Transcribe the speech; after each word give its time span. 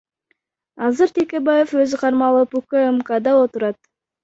Азыр 0.87 1.13
Текебаев 1.17 1.75
өзү 1.83 2.01
кармалып, 2.05 2.59
УКМКда 2.63 3.39
отурат. 3.45 3.81